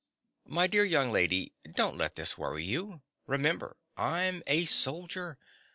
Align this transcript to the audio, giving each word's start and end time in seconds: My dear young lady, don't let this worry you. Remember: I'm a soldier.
My 0.47 0.65
dear 0.65 0.83
young 0.83 1.11
lady, 1.11 1.53
don't 1.75 1.95
let 1.95 2.15
this 2.15 2.35
worry 2.35 2.63
you. 2.65 3.03
Remember: 3.27 3.77
I'm 3.95 4.41
a 4.47 4.65
soldier. 4.65 5.37